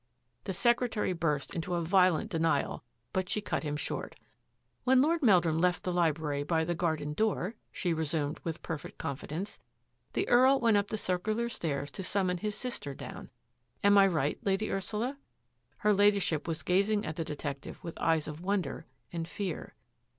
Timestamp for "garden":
6.73-7.13